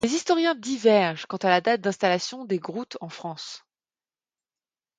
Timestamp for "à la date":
1.37-1.81